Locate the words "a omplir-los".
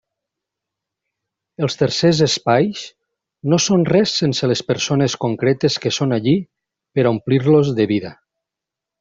7.07-7.73